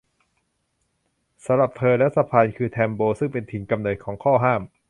[1.45, 4.61] สำหรับเธอแล้วสะพานคือแทมโบซึ่งเป็นถิ่นกำเนิดของข้อห้าม